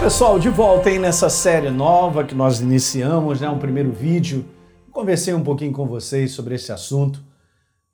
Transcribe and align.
pessoal, 0.00 0.38
de 0.38 0.48
volta 0.48 0.88
aí 0.88 0.98
nessa 0.98 1.28
série 1.28 1.68
nova 1.68 2.24
que 2.24 2.34
nós 2.34 2.58
iniciamos, 2.58 3.38
né? 3.38 3.50
Um 3.50 3.58
primeiro 3.58 3.92
vídeo. 3.92 4.46
Conversei 4.90 5.34
um 5.34 5.44
pouquinho 5.44 5.72
com 5.72 5.86
vocês 5.86 6.32
sobre 6.32 6.54
esse 6.54 6.72
assunto. 6.72 7.22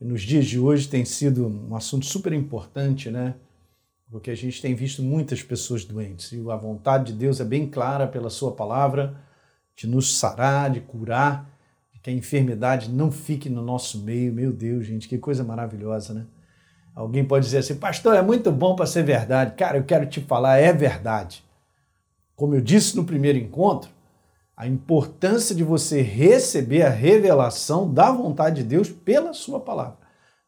Nos 0.00 0.22
dias 0.22 0.46
de 0.46 0.56
hoje 0.56 0.86
tem 0.86 1.04
sido 1.04 1.48
um 1.48 1.74
assunto 1.74 2.06
super 2.06 2.32
importante, 2.32 3.10
né? 3.10 3.34
Porque 4.08 4.30
a 4.30 4.36
gente 4.36 4.62
tem 4.62 4.72
visto 4.72 5.02
muitas 5.02 5.42
pessoas 5.42 5.84
doentes. 5.84 6.30
E 6.30 6.48
a 6.48 6.54
vontade 6.54 7.06
de 7.06 7.18
Deus 7.18 7.40
é 7.40 7.44
bem 7.44 7.66
clara 7.66 8.06
pela 8.06 8.30
Sua 8.30 8.52
palavra 8.52 9.16
de 9.74 9.88
nos 9.88 10.16
sarar, 10.16 10.70
de 10.70 10.80
curar, 10.82 11.50
de 11.92 11.98
que 11.98 12.08
a 12.08 12.12
enfermidade 12.12 12.88
não 12.88 13.10
fique 13.10 13.50
no 13.50 13.62
nosso 13.62 13.98
meio. 13.98 14.32
Meu 14.32 14.52
Deus, 14.52 14.86
gente, 14.86 15.08
que 15.08 15.18
coisa 15.18 15.42
maravilhosa, 15.42 16.14
né? 16.14 16.24
Alguém 16.94 17.24
pode 17.24 17.46
dizer 17.46 17.58
assim, 17.58 17.74
pastor, 17.74 18.14
é 18.14 18.22
muito 18.22 18.52
bom 18.52 18.76
para 18.76 18.86
ser 18.86 19.02
verdade. 19.02 19.56
Cara, 19.56 19.76
eu 19.76 19.84
quero 19.84 20.06
te 20.06 20.20
falar, 20.20 20.58
é 20.58 20.72
verdade. 20.72 21.44
Como 22.36 22.54
eu 22.54 22.60
disse 22.60 22.94
no 22.94 23.04
primeiro 23.04 23.38
encontro, 23.38 23.90
a 24.54 24.66
importância 24.66 25.54
de 25.54 25.64
você 25.64 26.02
receber 26.02 26.82
a 26.82 26.90
revelação 26.90 27.90
da 27.90 28.12
vontade 28.12 28.56
de 28.56 28.64
Deus 28.64 28.90
pela 28.90 29.32
sua 29.32 29.58
palavra. 29.58 29.96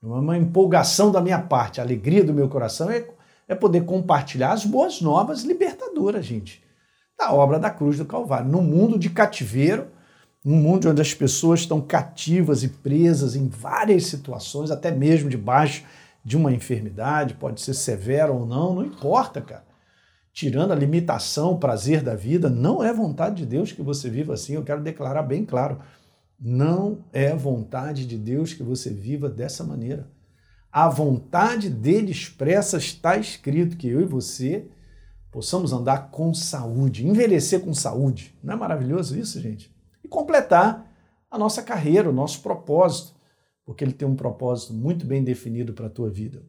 Não 0.02 0.14
é 0.14 0.20
uma 0.20 0.36
empolgação 0.36 1.10
da 1.10 1.22
minha 1.22 1.40
parte, 1.40 1.80
a 1.80 1.84
alegria 1.84 2.22
do 2.22 2.34
meu 2.34 2.46
coração 2.46 2.90
é, 2.90 3.08
é 3.48 3.54
poder 3.54 3.86
compartilhar 3.86 4.52
as 4.52 4.66
boas 4.66 5.00
novas 5.00 5.44
libertadoras, 5.44 6.26
gente, 6.26 6.62
da 7.18 7.32
obra 7.32 7.58
da 7.58 7.70
cruz 7.70 7.96
do 7.96 8.04
Calvário. 8.04 8.50
No 8.50 8.60
mundo 8.60 8.98
de 8.98 9.08
cativeiro, 9.08 9.88
num 10.44 10.56
mundo 10.56 10.90
onde 10.90 11.00
as 11.00 11.14
pessoas 11.14 11.60
estão 11.60 11.80
cativas 11.80 12.62
e 12.62 12.68
presas 12.68 13.34
em 13.34 13.48
várias 13.48 14.06
situações, 14.06 14.70
até 14.70 14.90
mesmo 14.90 15.30
debaixo 15.30 15.84
de 16.22 16.36
uma 16.36 16.52
enfermidade, 16.52 17.32
pode 17.32 17.62
ser 17.62 17.72
severa 17.72 18.30
ou 18.30 18.44
não, 18.44 18.74
não 18.74 18.84
importa, 18.84 19.40
cara 19.40 19.67
tirando 20.38 20.70
a 20.70 20.76
limitação, 20.76 21.54
o 21.54 21.58
prazer 21.58 22.00
da 22.00 22.14
vida, 22.14 22.48
não 22.48 22.80
é 22.80 22.92
vontade 22.92 23.38
de 23.38 23.46
Deus 23.46 23.72
que 23.72 23.82
você 23.82 24.08
viva 24.08 24.34
assim. 24.34 24.54
Eu 24.54 24.62
quero 24.62 24.80
declarar 24.80 25.24
bem 25.24 25.44
claro. 25.44 25.80
Não 26.38 27.04
é 27.12 27.34
vontade 27.34 28.06
de 28.06 28.16
Deus 28.16 28.54
que 28.54 28.62
você 28.62 28.88
viva 28.88 29.28
dessa 29.28 29.64
maneira. 29.64 30.08
A 30.70 30.88
vontade 30.88 31.68
dele 31.68 32.12
expressa 32.12 32.76
está 32.76 33.16
escrito 33.16 33.76
que 33.76 33.88
eu 33.88 34.00
e 34.00 34.04
você 34.04 34.68
possamos 35.32 35.72
andar 35.72 36.12
com 36.12 36.32
saúde, 36.32 37.04
envelhecer 37.04 37.58
com 37.58 37.74
saúde. 37.74 38.32
Não 38.40 38.54
é 38.54 38.56
maravilhoso 38.56 39.18
isso, 39.18 39.40
gente? 39.40 39.74
E 40.04 40.06
completar 40.06 40.88
a 41.28 41.36
nossa 41.36 41.64
carreira, 41.64 42.10
o 42.10 42.12
nosso 42.12 42.42
propósito, 42.42 43.12
porque 43.66 43.82
ele 43.82 43.92
tem 43.92 44.06
um 44.06 44.14
propósito 44.14 44.72
muito 44.72 45.04
bem 45.04 45.24
definido 45.24 45.72
para 45.72 45.88
a 45.88 45.90
tua 45.90 46.08
vida 46.08 46.44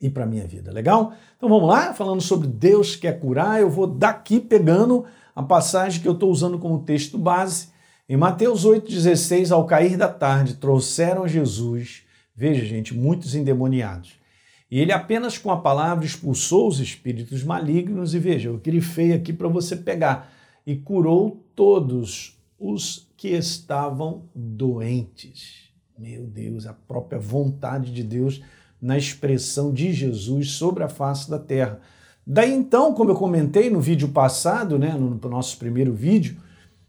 e 0.00 0.08
para 0.08 0.26
minha 0.26 0.46
vida. 0.46 0.72
Legal? 0.72 1.12
Então 1.36 1.48
vamos 1.48 1.68
lá, 1.68 1.92
falando 1.92 2.20
sobre 2.20 2.48
Deus 2.48 2.96
quer 2.96 3.18
curar, 3.18 3.60
eu 3.60 3.68
vou 3.68 3.86
daqui 3.86 4.40
pegando 4.40 5.04
a 5.34 5.42
passagem 5.42 6.00
que 6.00 6.08
eu 6.08 6.12
estou 6.12 6.30
usando 6.30 6.58
como 6.58 6.82
texto 6.82 7.18
base. 7.18 7.68
Em 8.08 8.16
Mateus 8.16 8.66
8,16, 8.66 9.52
ao 9.52 9.66
cair 9.66 9.96
da 9.96 10.08
tarde, 10.08 10.54
trouxeram 10.54 11.28
Jesus, 11.28 12.02
veja 12.34 12.64
gente, 12.64 12.94
muitos 12.94 13.34
endemoniados. 13.34 14.18
E 14.70 14.78
ele 14.78 14.92
apenas 14.92 15.36
com 15.36 15.50
a 15.50 15.60
palavra 15.60 16.04
expulsou 16.04 16.68
os 16.68 16.80
espíritos 16.80 17.42
malignos, 17.42 18.14
e 18.14 18.18
veja, 18.18 18.48
eu 18.48 18.58
grifei 18.58 19.12
aqui 19.12 19.32
para 19.32 19.48
você 19.48 19.76
pegar, 19.76 20.32
e 20.66 20.76
curou 20.76 21.44
todos 21.54 22.38
os 22.58 23.08
que 23.16 23.28
estavam 23.28 24.28
doentes. 24.34 25.70
Meu 25.98 26.26
Deus, 26.26 26.66
a 26.66 26.72
própria 26.72 27.18
vontade 27.18 27.92
de 27.92 28.02
Deus 28.02 28.40
na 28.80 28.96
expressão 28.96 29.72
de 29.72 29.92
Jesus 29.92 30.52
sobre 30.52 30.82
a 30.82 30.88
face 30.88 31.28
da 31.30 31.38
terra. 31.38 31.80
Daí 32.26 32.52
então, 32.52 32.94
como 32.94 33.10
eu 33.10 33.14
comentei 33.14 33.70
no 33.70 33.80
vídeo 33.80 34.08
passado, 34.08 34.78
né, 34.78 34.92
no 34.92 35.28
nosso 35.28 35.58
primeiro 35.58 35.92
vídeo, 35.92 36.36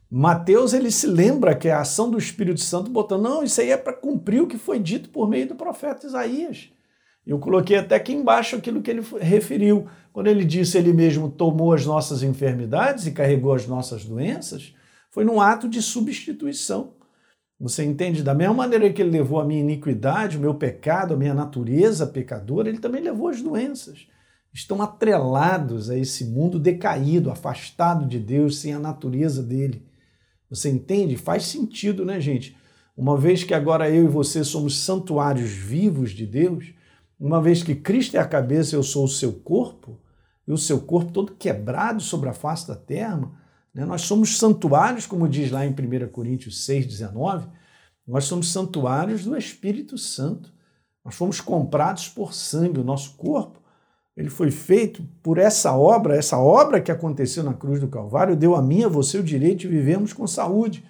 Mateus 0.10 0.74
ele 0.74 0.92
se 0.92 1.08
lembra 1.08 1.56
que 1.56 1.70
é 1.70 1.72
a 1.72 1.82
ação 1.82 2.12
do 2.12 2.18
Espírito 2.18 2.60
Santo 2.60 2.92
botando, 2.92 3.24
não, 3.24 3.44
isso 3.44 3.62
aí 3.62 3.72
é 3.72 3.78
para 3.78 3.94
cumprir 3.94 4.42
o 4.42 4.48
que 4.48 4.58
foi 4.58 4.78
dito 4.78 5.10
por 5.10 5.30
meio 5.30 5.48
do 5.48 5.56
profeta 5.56 6.06
Isaías. 6.06 6.70
Eu 7.26 7.40
coloquei 7.40 7.78
até 7.78 7.96
aqui 7.96 8.14
embaixo 8.14 8.56
aquilo 8.56 8.82
que 8.82 8.92
ele 8.92 9.04
referiu, 9.20 9.88
quando 10.12 10.28
ele 10.28 10.44
disse 10.44 10.78
ele 10.78 10.92
mesmo 10.92 11.30
tomou 11.30 11.72
as 11.72 11.86
nossas 11.86 12.24
enfermidades 12.24 13.08
e 13.08 13.12
carregou 13.12 13.54
as 13.54 13.66
nossas 13.66 14.04
doenças, 14.04 14.74
foi 15.10 15.24
num 15.24 15.40
ato 15.40 15.70
de 15.70 15.82
substituição. 15.82 16.94
Você 17.62 17.86
entende? 17.86 18.24
Da 18.24 18.34
mesma 18.34 18.56
maneira 18.56 18.92
que 18.92 19.00
ele 19.04 19.12
levou 19.12 19.40
a 19.40 19.46
minha 19.46 19.62
iniquidade, 19.62 20.36
o 20.36 20.42
meu 20.42 20.56
pecado, 20.56 21.14
a 21.14 21.18
minha 21.18 21.34
natureza 21.34 22.08
pecadora, 22.08 22.68
ele 22.68 22.80
também 22.80 23.04
levou 23.04 23.28
as 23.28 23.40
doenças. 23.40 24.08
Estão 24.52 24.82
atrelados 24.82 25.88
a 25.92 25.96
esse 25.96 26.26
mundo 26.26 26.58
decaído, 26.58 27.30
afastado 27.30 28.08
de 28.08 28.18
Deus, 28.18 28.58
sem 28.58 28.74
a 28.74 28.80
natureza 28.80 29.44
dele. 29.44 29.86
Você 30.50 30.72
entende? 30.72 31.16
Faz 31.18 31.46
sentido, 31.46 32.04
né, 32.04 32.20
gente? 32.20 32.58
Uma 32.98 33.16
vez 33.16 33.44
que 33.44 33.54
agora 33.54 33.88
eu 33.92 34.06
e 34.06 34.08
você 34.08 34.44
somos 34.44 34.80
santuários 34.80 35.52
vivos 35.52 36.12
de 36.12 36.26
Deus, 36.26 36.74
uma 37.20 37.40
vez 37.40 37.62
que 37.62 37.76
Cristo 37.76 38.18
é 38.18 38.20
a 38.20 38.28
cabeça, 38.28 38.76
eu 38.76 38.82
sou 38.82 39.06
o 39.06 39.08
seu 39.08 39.34
corpo, 39.34 40.00
e 40.48 40.52
o 40.52 40.58
seu 40.58 40.82
corpo 40.82 41.12
todo 41.12 41.36
quebrado 41.36 42.02
sobre 42.02 42.28
a 42.28 42.34
face 42.34 42.68
da 42.68 42.76
terra? 42.76 43.32
Nós 43.74 44.02
somos 44.02 44.38
santuários, 44.38 45.06
como 45.06 45.28
diz 45.28 45.50
lá 45.50 45.66
em 45.66 45.72
1 45.72 46.10
Coríntios 46.10 46.68
6,19, 46.68 47.48
nós 48.06 48.26
somos 48.26 48.52
santuários 48.52 49.24
do 49.24 49.38
Espírito 49.38 49.98
Santo. 49.98 50.52
Nós 51.04 51.16
fomos 51.16 51.40
comprados 51.40 52.10
por 52.10 52.34
sangue, 52.34 52.80
o 52.80 52.84
nosso 52.84 53.16
corpo. 53.16 53.62
Ele 54.16 54.30
foi 54.30 54.52
feito 54.52 55.04
por 55.24 55.38
essa 55.38 55.74
obra, 55.74 56.16
essa 56.16 56.38
obra 56.38 56.82
que 56.82 56.92
aconteceu 56.92 57.44
na 57.44 57.54
cruz 57.54 57.80
do 57.80 57.88
Calvário, 57.88 58.36
deu 58.36 58.56
a 58.56 58.62
mim 58.62 58.84
a 58.84 58.90
você 58.90 59.18
o 59.18 59.24
direito 59.24 59.60
de 59.60 59.68
vivermos 59.70 60.12
com 60.12 60.28
saúde, 60.28 60.84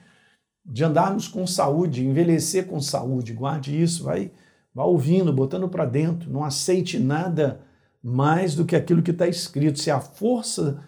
de 0.65 0.83
andarmos 0.83 1.27
com 1.27 1.45
saúde, 1.45 2.05
envelhecer 2.05 2.65
com 2.65 2.81
saúde. 2.81 3.33
Guarde 3.33 3.79
isso, 3.79 4.03
vai, 4.03 4.31
vai 4.73 4.85
ouvindo, 4.85 5.31
botando 5.31 5.69
para 5.69 5.85
dentro. 5.85 6.31
Não 6.31 6.43
aceite 6.43 6.97
nada 6.97 7.61
mais 8.03 8.55
do 8.55 8.65
que 8.65 8.75
aquilo 8.75 9.03
que 9.03 9.11
está 9.11 9.27
escrito. 9.27 9.79
Se 9.79 9.91
a 9.91 9.99
força 9.99 10.83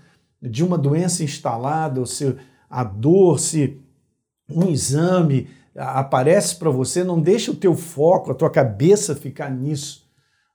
de 0.49 0.63
uma 0.63 0.77
doença 0.77 1.23
instalada, 1.23 1.99
ou 1.99 2.05
se 2.05 2.35
a 2.69 2.83
dor, 2.83 3.39
se 3.39 3.81
um 4.49 4.69
exame 4.69 5.47
aparece 5.75 6.55
para 6.57 6.69
você, 6.69 7.03
não 7.03 7.19
deixa 7.19 7.51
o 7.51 7.55
teu 7.55 7.75
foco, 7.75 8.31
a 8.31 8.35
tua 8.35 8.49
cabeça 8.49 9.15
ficar 9.15 9.49
nisso. 9.49 10.03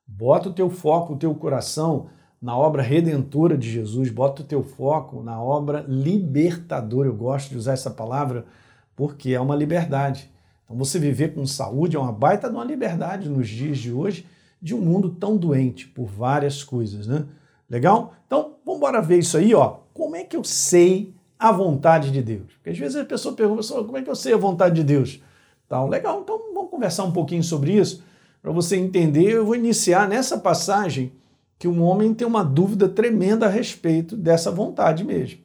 Bota 0.07 0.49
o 0.49 0.53
teu 0.53 0.71
foco, 0.71 1.15
o 1.15 1.17
teu 1.17 1.35
coração 1.35 2.09
na 2.41 2.57
obra 2.57 2.83
redentora 2.83 3.59
de 3.59 3.69
Jesus, 3.69 4.11
bota 4.11 4.43
o 4.43 4.45
teu 4.45 4.63
foco 4.63 5.23
na 5.23 5.43
obra 5.43 5.85
libertadora. 5.89 7.09
Eu 7.09 7.15
gosto 7.15 7.51
de 7.51 7.57
usar 7.57 7.73
essa 7.73 7.91
palavra 7.91 8.47
porque 8.95 9.31
é 9.31 9.41
uma 9.41 9.57
liberdade. 9.57 10.31
Então 10.65 10.77
você 10.77 10.99
viver 10.99 11.35
com 11.35 11.47
saúde 11.47 11.97
é 11.97 11.99
uma 11.99 12.13
baita 12.13 12.49
de 12.49 12.55
uma 12.55 12.65
liberdade 12.65 13.29
nos 13.29 13.49
dias 13.49 13.79
de 13.79 13.93
hoje 13.93 14.27
de 14.61 14.75
um 14.75 14.81
mundo 14.81 15.11
tão 15.11 15.37
doente 15.37 15.87
por 15.87 16.07
várias 16.07 16.63
coisas, 16.63 17.07
né? 17.07 17.25
Legal? 17.69 18.15
Então, 18.27 18.57
vamos 18.65 18.79
embora 18.79 19.03
ver 19.03 19.19
isso 19.19 19.37
aí, 19.37 19.55
ó. 19.55 19.79
Como 19.93 20.17
é 20.17 20.25
que 20.25 20.37
eu 20.37 20.45
sei 20.45 21.15
a 21.39 21.53
vontade 21.53 22.11
de 22.11 22.23
Deus? 22.23 22.55
Porque 22.55 22.71
às 22.71 22.79
vezes 22.79 22.97
a 22.97 23.05
pessoa 23.05 23.35
pergunta, 23.35 23.63
como 23.63 23.99
é 23.99 24.03
que 24.03 24.11
eu 24.11 24.17
sei 24.17 24.33
a 24.33 24.39
vontade 24.39 24.77
de 24.77 24.85
Deus? 24.85 25.21
Então, 25.67 25.87
legal, 25.87 26.21
então 26.23 26.41
vamos 26.55 26.71
conversar 26.71 27.05
um 27.05 27.13
pouquinho 27.13 27.43
sobre 27.43 27.73
isso. 27.73 28.03
Para 28.41 28.53
você 28.53 28.77
entender, 28.77 29.33
eu 29.33 29.45
vou 29.45 29.55
iniciar 29.55 30.09
nessa 30.09 30.39
passagem 30.39 31.13
que 31.59 31.69
um 31.69 31.83
homem 31.83 32.15
tem 32.15 32.27
uma 32.27 32.45
dúvida 32.45 32.89
tremenda 32.89 33.47
a 33.47 33.51
respeito 33.51 34.17
dessa 34.17 34.51
vontade 34.51 35.05
mesmo. 35.05 35.41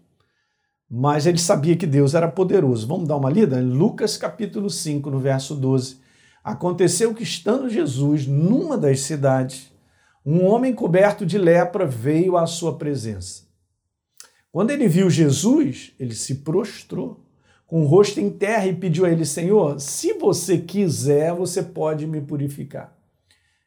Mas 0.90 1.26
ele 1.26 1.40
sabia 1.40 1.76
que 1.76 1.88
Deus 1.88 2.14
era 2.14 2.28
poderoso. 2.28 2.88
Vamos 2.88 3.08
dar 3.08 3.18
uma 3.18 3.30
lida? 3.30 3.60
Lucas 3.60 4.16
capítulo 4.16 4.70
5, 4.70 5.10
no 5.10 5.20
verso 5.20 5.56
12. 5.56 5.98
Aconteceu 6.44 7.16
que, 7.16 7.24
estando 7.24 7.68
Jesus 7.68 8.28
numa 8.28 8.78
das 8.78 9.00
cidades, 9.00 9.73
um 10.26 10.46
homem 10.46 10.74
coberto 10.74 11.26
de 11.26 11.38
lepra 11.38 11.86
veio 11.86 12.38
à 12.38 12.48
sua 12.48 12.78
presença. 12.78 13.44
Quando 14.52 14.72
ele 14.72 14.88
viu 14.88 15.10
Jesus, 15.10 15.92
ele 16.00 16.14
se 16.14 16.36
prostrou 16.36 17.20
com 17.68 17.82
o 17.82 17.86
rosto 17.86 18.20
em 18.20 18.30
terra 18.30 18.68
e 18.68 18.76
pediu 18.76 19.06
a 19.06 19.10
ele: 19.10 19.26
Senhor, 19.26 19.80
se 19.80 20.14
você 20.14 20.58
quiser, 20.58 21.34
você 21.34 21.62
pode 21.62 22.08
me 22.08 22.22
purificar. 22.22 22.96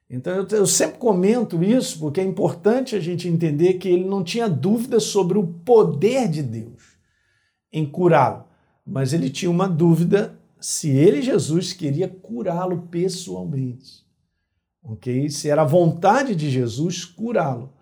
Então 0.08 0.46
eu, 0.50 0.66
sempre 0.66 0.98
comento 0.98 1.62
isso 1.62 1.98
porque 1.98 2.20
é 2.20 2.24
importante 2.24 2.94
a 2.94 3.00
gente 3.00 3.26
entender 3.26 3.74
que 3.74 3.88
ele 3.88 4.04
não 4.04 4.22
tinha 4.22 4.48
dúvida 4.48 5.00
sobre 5.00 5.36
o 5.36 5.44
poder 5.44 6.28
de 6.28 6.42
Deus 6.42 6.96
em 7.72 7.84
curá-lo, 7.84 8.44
mas 8.86 9.12
ele 9.12 9.28
tinha 9.28 9.50
uma 9.50 9.68
dúvida 9.68 10.38
se 10.60 10.88
ele, 10.88 11.20
Jesus, 11.20 11.72
queria 11.72 12.08
curá-lo 12.08 12.86
pessoalmente 12.88 14.05
ok? 14.86 15.28
Se 15.28 15.50
era 15.50 15.62
a 15.62 15.66
vontade 15.66 16.34
de 16.34 16.48
Jesus 16.48 17.04
curá-lo. 17.04 17.72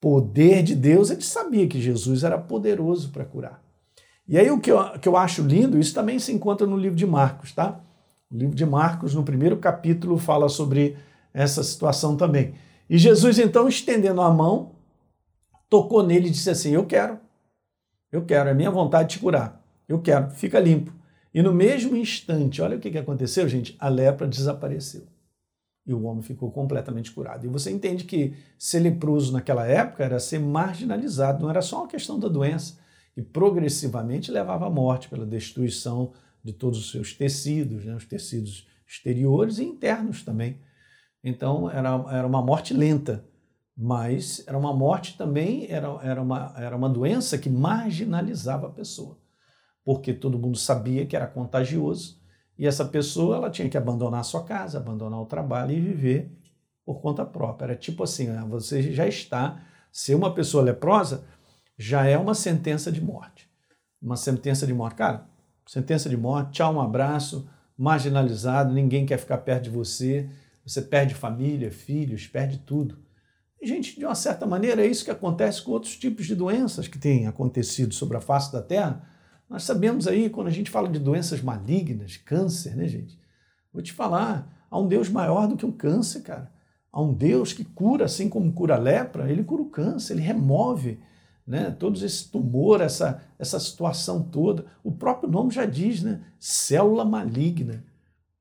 Poder 0.00 0.62
de 0.62 0.74
Deus, 0.74 1.10
ele 1.10 1.22
sabia 1.22 1.68
que 1.68 1.80
Jesus 1.80 2.24
era 2.24 2.36
poderoso 2.36 3.10
para 3.10 3.24
curar. 3.24 3.62
E 4.26 4.36
aí 4.36 4.50
o 4.50 4.60
que 4.60 4.70
eu, 4.70 4.98
que 4.98 5.08
eu 5.08 5.16
acho 5.16 5.42
lindo, 5.42 5.78
isso 5.78 5.94
também 5.94 6.18
se 6.18 6.32
encontra 6.32 6.66
no 6.66 6.76
livro 6.76 6.96
de 6.96 7.06
Marcos, 7.06 7.52
tá? 7.52 7.80
O 8.30 8.36
livro 8.36 8.54
de 8.54 8.66
Marcos, 8.66 9.14
no 9.14 9.22
primeiro 9.22 9.58
capítulo, 9.58 10.18
fala 10.18 10.48
sobre 10.48 10.96
essa 11.32 11.62
situação 11.62 12.16
também. 12.16 12.54
E 12.90 12.98
Jesus, 12.98 13.38
então, 13.38 13.68
estendendo 13.68 14.20
a 14.20 14.30
mão, 14.30 14.72
tocou 15.68 16.02
nele 16.02 16.28
e 16.28 16.30
disse 16.30 16.50
assim: 16.50 16.72
Eu 16.72 16.86
quero, 16.86 17.18
eu 18.10 18.24
quero, 18.24 18.48
é 18.48 18.54
minha 18.54 18.70
vontade 18.70 19.10
de 19.10 19.14
te 19.16 19.20
curar, 19.20 19.64
eu 19.88 20.00
quero, 20.00 20.30
fica 20.30 20.58
limpo. 20.58 20.92
E 21.34 21.42
no 21.42 21.52
mesmo 21.52 21.96
instante, 21.96 22.60
olha 22.60 22.76
o 22.76 22.80
que 22.80 22.96
aconteceu, 22.96 23.48
gente: 23.48 23.76
a 23.78 23.88
lepra 23.88 24.26
desapareceu. 24.26 25.11
E 25.84 25.92
o 25.92 26.04
homem 26.04 26.22
ficou 26.22 26.50
completamente 26.50 27.10
curado. 27.10 27.44
E 27.44 27.48
você 27.48 27.70
entende 27.70 28.04
que 28.04 28.34
ser 28.56 28.80
leproso 28.80 29.32
naquela 29.32 29.66
época 29.66 30.04
era 30.04 30.20
ser 30.20 30.38
marginalizado, 30.38 31.42
não 31.42 31.50
era 31.50 31.60
só 31.60 31.80
uma 31.80 31.88
questão 31.88 32.18
da 32.18 32.28
doença, 32.28 32.78
e 33.16 33.22
progressivamente 33.22 34.30
levava 34.30 34.66
à 34.66 34.70
morte 34.70 35.08
pela 35.08 35.26
destruição 35.26 36.12
de 36.42 36.52
todos 36.52 36.78
os 36.78 36.90
seus 36.90 37.12
tecidos, 37.12 37.84
né, 37.84 37.94
os 37.94 38.06
tecidos 38.06 38.66
exteriores 38.86 39.58
e 39.58 39.64
internos 39.64 40.22
também. 40.22 40.58
Então 41.22 41.70
era, 41.70 41.90
era 42.10 42.26
uma 42.26 42.42
morte 42.42 42.74
lenta, 42.74 43.24
mas 43.76 44.44
era 44.46 44.58
uma 44.58 44.72
morte 44.72 45.16
também, 45.16 45.66
era, 45.70 45.88
era, 46.02 46.22
uma, 46.22 46.52
era 46.56 46.76
uma 46.76 46.88
doença 46.88 47.38
que 47.38 47.48
marginalizava 47.48 48.66
a 48.66 48.70
pessoa, 48.70 49.18
porque 49.84 50.12
todo 50.12 50.38
mundo 50.38 50.58
sabia 50.58 51.06
que 51.06 51.16
era 51.16 51.26
contagioso 51.26 52.21
e 52.58 52.66
essa 52.66 52.84
pessoa 52.84 53.36
ela 53.36 53.50
tinha 53.50 53.68
que 53.68 53.76
abandonar 53.76 54.20
a 54.20 54.24
sua 54.24 54.44
casa, 54.44 54.78
abandonar 54.78 55.20
o 55.20 55.26
trabalho 55.26 55.72
e 55.72 55.80
viver 55.80 56.30
por 56.84 57.00
conta 57.00 57.24
própria. 57.24 57.66
Era 57.66 57.76
tipo 57.76 58.02
assim, 58.02 58.30
ah, 58.30 58.44
você 58.44 58.92
já 58.92 59.06
está, 59.06 59.62
ser 59.90 60.14
uma 60.14 60.34
pessoa 60.34 60.62
leprosa 60.62 61.24
já 61.78 62.06
é 62.06 62.16
uma 62.16 62.34
sentença 62.34 62.92
de 62.92 63.00
morte. 63.00 63.50
Uma 64.00 64.16
sentença 64.16 64.66
de 64.66 64.74
morte. 64.74 64.96
Cara, 64.96 65.26
sentença 65.66 66.08
de 66.08 66.16
morte, 66.16 66.52
tchau, 66.52 66.74
um 66.74 66.80
abraço, 66.80 67.48
marginalizado, 67.76 68.72
ninguém 68.72 69.06
quer 69.06 69.18
ficar 69.18 69.38
perto 69.38 69.64
de 69.64 69.70
você, 69.70 70.28
você 70.64 70.82
perde 70.82 71.14
família, 71.14 71.70
filhos, 71.70 72.26
perde 72.26 72.58
tudo. 72.58 72.98
Gente, 73.62 73.98
de 73.98 74.04
uma 74.04 74.14
certa 74.14 74.44
maneira, 74.44 74.84
é 74.84 74.86
isso 74.86 75.04
que 75.04 75.10
acontece 75.10 75.62
com 75.62 75.72
outros 75.72 75.96
tipos 75.96 76.26
de 76.26 76.34
doenças 76.34 76.88
que 76.88 76.98
têm 76.98 77.26
acontecido 77.26 77.94
sobre 77.94 78.16
a 78.16 78.20
face 78.20 78.52
da 78.52 78.60
Terra 78.62 79.08
nós 79.52 79.64
sabemos 79.64 80.08
aí, 80.08 80.30
quando 80.30 80.46
a 80.46 80.50
gente 80.50 80.70
fala 80.70 80.88
de 80.88 80.98
doenças 80.98 81.42
malignas, 81.42 82.16
câncer, 82.16 82.74
né, 82.74 82.88
gente? 82.88 83.20
Vou 83.70 83.82
te 83.82 83.92
falar, 83.92 84.66
há 84.70 84.78
um 84.78 84.88
Deus 84.88 85.10
maior 85.10 85.46
do 85.46 85.58
que 85.58 85.66
o 85.66 85.72
câncer, 85.72 86.22
cara. 86.22 86.50
Há 86.90 87.02
um 87.02 87.12
Deus 87.12 87.52
que 87.52 87.62
cura, 87.62 88.06
assim 88.06 88.30
como 88.30 88.50
cura 88.54 88.76
a 88.76 88.78
lepra, 88.78 89.30
ele 89.30 89.44
cura 89.44 89.60
o 89.60 89.68
câncer, 89.68 90.14
ele 90.14 90.22
remove 90.22 90.98
né, 91.46 91.70
todos 91.70 92.02
esse 92.02 92.30
tumor, 92.30 92.80
essa, 92.80 93.22
essa 93.38 93.60
situação 93.60 94.22
toda. 94.22 94.64
O 94.82 94.90
próprio 94.90 95.30
nome 95.30 95.50
já 95.50 95.66
diz, 95.66 96.02
né? 96.02 96.22
Célula 96.38 97.04
maligna. 97.04 97.84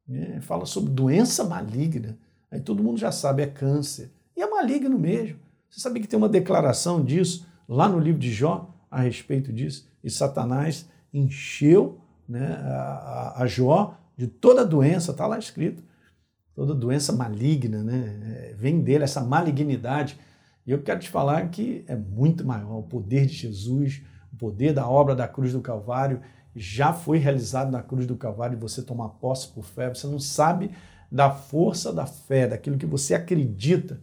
Né? 0.07 0.39
Fala 0.39 0.65
sobre 0.65 0.93
doença 0.93 1.43
maligna. 1.43 2.17
Aí 2.49 2.61
todo 2.61 2.81
mundo 2.81 2.97
já 2.97 3.11
sabe, 3.11 3.43
é 3.43 3.47
câncer. 3.47 4.13
E 4.35 4.41
é 4.41 4.49
maligno 4.49 4.97
mesmo. 4.97 5.39
Você 5.69 5.81
sabe 5.81 5.99
que 5.99 6.07
tem 6.07 6.17
uma 6.17 6.29
declaração 6.29 7.03
disso 7.03 7.45
lá 7.67 7.89
no 7.89 7.99
livro 7.99 8.19
de 8.19 8.31
Jó 8.31 8.73
a 8.89 9.01
respeito 9.01 9.51
disso? 9.51 9.89
E 10.01 10.09
Satanás 10.09 10.89
encheu 11.13 11.99
né, 12.27 12.55
a, 12.63 13.43
a 13.43 13.47
Jó 13.47 13.97
de 14.17 14.27
toda 14.27 14.65
doença, 14.65 15.11
está 15.11 15.27
lá 15.27 15.37
escrito, 15.37 15.83
toda 16.53 16.73
doença 16.73 17.11
maligna, 17.11 17.83
né, 17.83 18.19
é, 18.23 18.53
vem 18.53 18.81
dele 18.81 19.03
essa 19.03 19.21
malignidade. 19.21 20.17
E 20.65 20.71
eu 20.71 20.81
quero 20.81 20.99
te 20.99 21.09
falar 21.09 21.49
que 21.49 21.83
é 21.87 21.95
muito 21.95 22.45
maior 22.45 22.79
o 22.79 22.83
poder 22.83 23.25
de 23.25 23.33
Jesus, 23.33 24.01
o 24.31 24.37
poder 24.37 24.73
da 24.73 24.87
obra 24.87 25.15
da 25.15 25.27
cruz 25.27 25.53
do 25.53 25.61
Calvário 25.61 26.21
já 26.55 26.93
foi 26.93 27.17
realizado 27.17 27.71
na 27.71 27.81
cruz 27.81 28.05
do 28.05 28.15
Calvário 28.15 28.57
você 28.57 28.81
tomar 28.81 29.09
posse 29.09 29.47
por 29.47 29.63
fé. 29.63 29.89
Você 29.89 30.07
não 30.07 30.19
sabe 30.19 30.71
da 31.11 31.29
força 31.29 31.93
da 31.93 32.05
fé, 32.05 32.47
daquilo 32.47 32.77
que 32.77 32.85
você 32.85 33.13
acredita, 33.13 34.01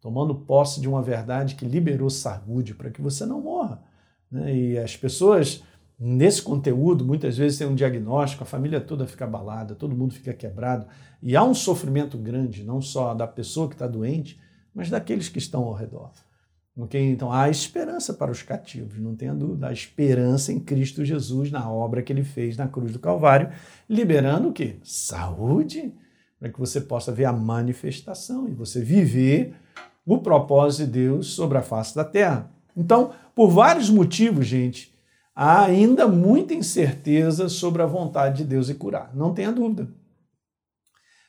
tomando 0.00 0.34
posse 0.34 0.80
de 0.80 0.88
uma 0.88 1.02
verdade 1.02 1.54
que 1.54 1.64
liberou 1.64 2.10
saúde 2.10 2.74
para 2.74 2.90
que 2.90 3.00
você 3.00 3.24
não 3.26 3.40
morra. 3.40 3.82
Né? 4.30 4.54
E 4.54 4.78
as 4.78 4.96
pessoas 4.96 5.62
Nesse 6.02 6.40
conteúdo, 6.40 7.04
muitas 7.04 7.36
vezes 7.36 7.58
tem 7.58 7.66
um 7.66 7.74
diagnóstico, 7.74 8.42
a 8.42 8.46
família 8.46 8.80
toda 8.80 9.06
fica 9.06 9.26
abalada, 9.26 9.74
todo 9.74 9.94
mundo 9.94 10.14
fica 10.14 10.32
quebrado, 10.32 10.86
e 11.22 11.36
há 11.36 11.44
um 11.44 11.52
sofrimento 11.52 12.16
grande, 12.16 12.64
não 12.64 12.80
só 12.80 13.12
da 13.12 13.26
pessoa 13.26 13.68
que 13.68 13.74
está 13.74 13.86
doente, 13.86 14.40
mas 14.74 14.88
daqueles 14.88 15.28
que 15.28 15.38
estão 15.38 15.62
ao 15.64 15.74
redor. 15.74 16.10
Okay? 16.74 17.10
Então 17.10 17.30
há 17.30 17.50
esperança 17.50 18.14
para 18.14 18.30
os 18.30 18.42
cativos, 18.42 18.98
não 18.98 19.14
tenha 19.14 19.34
dúvida, 19.34 19.68
há 19.68 19.72
esperança 19.74 20.50
em 20.50 20.58
Cristo 20.58 21.04
Jesus, 21.04 21.50
na 21.50 21.70
obra 21.70 22.02
que 22.02 22.10
ele 22.10 22.24
fez 22.24 22.56
na 22.56 22.66
cruz 22.66 22.92
do 22.92 22.98
Calvário, 22.98 23.50
liberando 23.86 24.48
o 24.48 24.52
quê? 24.54 24.78
Saúde, 24.82 25.92
para 26.38 26.48
que 26.48 26.58
você 26.58 26.80
possa 26.80 27.12
ver 27.12 27.26
a 27.26 27.32
manifestação 27.32 28.48
e 28.48 28.52
você 28.52 28.80
viver 28.80 29.54
o 30.06 30.16
propósito 30.16 30.86
de 30.86 30.92
Deus 30.92 31.26
sobre 31.26 31.58
a 31.58 31.62
face 31.62 31.94
da 31.94 32.04
terra. 32.04 32.50
Então, 32.74 33.12
por 33.34 33.50
vários 33.50 33.90
motivos, 33.90 34.46
gente, 34.46 34.98
há 35.34 35.64
ainda 35.64 36.06
muita 36.06 36.54
incerteza 36.54 37.48
sobre 37.48 37.82
a 37.82 37.86
vontade 37.86 38.38
de 38.38 38.44
Deus 38.44 38.68
em 38.68 38.74
curar, 38.74 39.14
não 39.14 39.32
tenha 39.32 39.52
dúvida. 39.52 39.88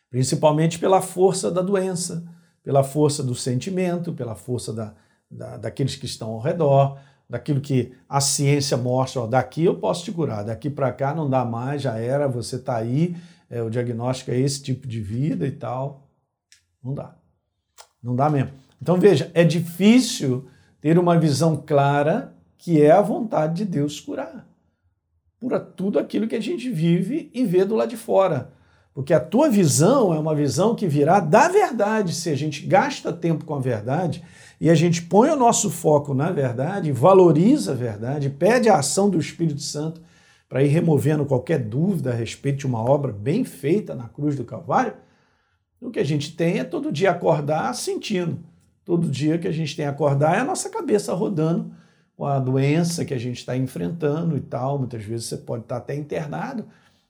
Principalmente 0.09 0.77
pela 0.77 1.01
força 1.01 1.49
da 1.49 1.61
doença, 1.61 2.23
pela 2.63 2.83
força 2.83 3.23
do 3.23 3.33
sentimento, 3.33 4.13
pela 4.13 4.35
força 4.35 4.73
da, 4.73 4.93
da, 5.29 5.57
daqueles 5.57 5.95
que 5.95 6.05
estão 6.05 6.31
ao 6.31 6.39
redor, 6.39 6.99
daquilo 7.29 7.61
que 7.61 7.93
a 8.09 8.19
ciência 8.19 8.75
mostra, 8.75 9.21
ó, 9.21 9.27
daqui 9.27 9.63
eu 9.63 9.79
posso 9.79 10.03
te 10.03 10.11
curar, 10.11 10.43
daqui 10.43 10.69
para 10.69 10.91
cá 10.91 11.15
não 11.15 11.29
dá 11.29 11.45
mais, 11.45 11.81
já 11.81 11.97
era, 11.97 12.27
você 12.27 12.57
está 12.57 12.75
aí, 12.75 13.15
é, 13.49 13.61
o 13.61 13.69
diagnóstico 13.69 14.31
é 14.31 14.37
esse 14.37 14.61
tipo 14.61 14.87
de 14.87 15.01
vida 15.01 15.47
e 15.47 15.51
tal. 15.51 16.09
Não 16.83 16.93
dá. 16.93 17.15
Não 18.01 18.15
dá 18.15 18.29
mesmo. 18.29 18.51
Então 18.81 18.97
veja, 18.97 19.29
é 19.33 19.43
difícil 19.43 20.49
ter 20.79 20.97
uma 20.97 21.17
visão 21.17 21.55
clara 21.55 22.33
que 22.61 22.79
é 22.79 22.91
a 22.91 23.01
vontade 23.01 23.55
de 23.55 23.65
Deus 23.65 23.99
curar. 23.99 24.47
Cura 25.39 25.59
tudo 25.59 25.97
aquilo 25.97 26.27
que 26.27 26.35
a 26.35 26.39
gente 26.39 26.69
vive 26.69 27.31
e 27.33 27.43
vê 27.43 27.65
do 27.65 27.75
lado 27.75 27.89
de 27.89 27.97
fora. 27.97 28.53
Porque 28.93 29.15
a 29.15 29.19
tua 29.19 29.49
visão 29.49 30.13
é 30.13 30.19
uma 30.19 30.35
visão 30.35 30.75
que 30.75 30.87
virá 30.87 31.19
da 31.19 31.47
verdade. 31.47 32.13
Se 32.13 32.29
a 32.29 32.35
gente 32.35 32.67
gasta 32.67 33.11
tempo 33.11 33.45
com 33.45 33.55
a 33.55 33.59
verdade 33.59 34.23
e 34.59 34.69
a 34.69 34.75
gente 34.75 35.01
põe 35.01 35.31
o 35.31 35.35
nosso 35.35 35.71
foco 35.71 36.13
na 36.13 36.31
verdade, 36.31 36.91
valoriza 36.91 37.71
a 37.71 37.75
verdade, 37.75 38.29
pede 38.29 38.69
a 38.69 38.77
ação 38.77 39.09
do 39.09 39.17
Espírito 39.17 39.61
Santo 39.61 39.99
para 40.47 40.63
ir 40.63 40.67
removendo 40.67 41.25
qualquer 41.25 41.57
dúvida 41.57 42.11
a 42.11 42.15
respeito 42.15 42.59
de 42.59 42.67
uma 42.67 42.79
obra 42.79 43.11
bem 43.11 43.43
feita 43.43 43.95
na 43.95 44.07
cruz 44.07 44.35
do 44.35 44.45
Calvário, 44.45 44.93
o 45.81 45.89
que 45.89 45.99
a 45.99 46.05
gente 46.05 46.35
tem 46.35 46.59
é 46.59 46.63
todo 46.63 46.91
dia 46.91 47.09
acordar 47.09 47.73
sentindo. 47.73 48.37
Todo 48.85 49.09
dia 49.09 49.39
que 49.39 49.47
a 49.47 49.51
gente 49.51 49.75
tem 49.75 49.87
acordar 49.87 50.35
é 50.35 50.41
a 50.41 50.45
nossa 50.45 50.69
cabeça 50.69 51.11
rodando 51.15 51.80
com 52.21 52.27
a 52.27 52.39
doença 52.39 53.03
que 53.03 53.15
a 53.15 53.17
gente 53.17 53.37
está 53.37 53.57
enfrentando 53.57 54.37
e 54.37 54.41
tal. 54.41 54.77
Muitas 54.77 55.03
vezes 55.03 55.25
você 55.25 55.37
pode 55.37 55.63
estar 55.63 55.77
tá 55.77 55.81
até 55.81 55.95
internado, 55.95 56.67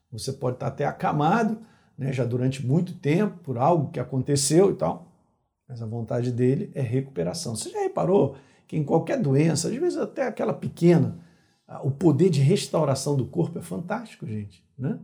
você 0.10 0.32
pode 0.32 0.56
estar 0.56 0.68
tá 0.68 0.72
até 0.72 0.86
acamado, 0.86 1.58
né, 1.98 2.14
já 2.14 2.24
durante 2.24 2.66
muito 2.66 2.94
tempo, 2.94 3.38
por 3.44 3.58
algo 3.58 3.92
que 3.92 4.00
aconteceu 4.00 4.72
e 4.72 4.76
tal. 4.76 5.12
Mas 5.68 5.82
a 5.82 5.86
vontade 5.86 6.32
dele 6.32 6.72
é 6.74 6.82
recuperação. 6.82 7.58
Você 7.58 7.70
já 7.72 7.82
reparou 7.82 8.38
que 8.66 8.78
em 8.78 8.86
qualquer 8.86 9.20
doença, 9.20 9.68
às 9.68 9.76
vezes 9.76 9.98
até 9.98 10.26
aquela 10.26 10.54
pequena, 10.54 11.20
o 11.84 11.92
poder 11.92 12.30
de 12.30 12.40
restauração 12.40 13.18
do 13.18 13.26
corpo 13.26 13.60
é 13.60 13.62
fantástico, 13.62 14.26
gente. 14.26 14.64
Né? 14.80 14.98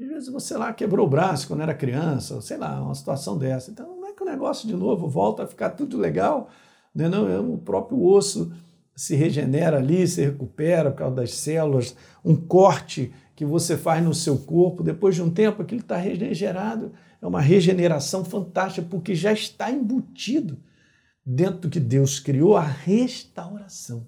Às 0.00 0.08
vezes 0.08 0.28
você 0.30 0.56
lá 0.56 0.72
quebrou 0.72 1.06
o 1.06 1.10
braço 1.10 1.48
quando 1.48 1.60
era 1.60 1.74
criança, 1.74 2.40
sei 2.40 2.56
lá, 2.56 2.80
uma 2.80 2.94
situação 2.94 3.36
dessa. 3.36 3.70
Então 3.70 3.94
não 3.94 4.06
é 4.08 4.12
que 4.14 4.22
o 4.22 4.26
negócio 4.26 4.66
de 4.66 4.74
novo 4.74 5.06
volta 5.06 5.42
a 5.42 5.46
ficar 5.46 5.68
tudo 5.68 5.98
legal, 5.98 6.48
né? 6.94 7.10
não, 7.10 7.28
é 7.28 7.38
o 7.38 7.58
próprio 7.58 8.02
osso 8.02 8.50
se 8.94 9.16
regenera 9.16 9.78
ali, 9.78 10.06
se 10.06 10.24
recupera 10.24 10.90
por 10.90 10.98
causa 10.98 11.16
das 11.16 11.34
células, 11.34 11.96
um 12.24 12.36
corte 12.36 13.12
que 13.34 13.44
você 13.44 13.76
faz 13.76 14.04
no 14.04 14.14
seu 14.14 14.38
corpo, 14.38 14.82
depois 14.82 15.14
de 15.14 15.22
um 15.22 15.30
tempo 15.30 15.62
aquilo 15.62 15.80
está 15.80 15.96
regenerado, 15.96 16.92
é 17.20 17.26
uma 17.26 17.40
regeneração 17.40 18.24
fantástica, 18.24 18.86
porque 18.88 19.14
já 19.14 19.32
está 19.32 19.70
embutido 19.70 20.58
dentro 21.24 21.62
do 21.62 21.70
que 21.70 21.80
Deus 21.80 22.20
criou, 22.20 22.56
a 22.56 22.62
restauração. 22.62 24.06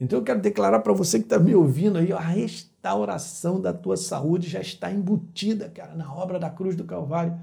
Então 0.00 0.18
eu 0.18 0.24
quero 0.24 0.40
declarar 0.40 0.80
para 0.80 0.92
você 0.92 1.18
que 1.18 1.26
está 1.26 1.38
me 1.38 1.54
ouvindo 1.54 1.98
aí, 1.98 2.12
a 2.12 2.18
restauração 2.18 3.60
da 3.60 3.72
tua 3.72 3.96
saúde 3.96 4.48
já 4.48 4.60
está 4.60 4.90
embutida, 4.90 5.68
cara, 5.68 5.94
na 5.94 6.12
obra 6.12 6.40
da 6.40 6.50
cruz 6.50 6.74
do 6.74 6.82
Calvário, 6.82 7.38